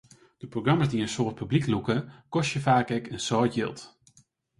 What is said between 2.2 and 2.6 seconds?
kostje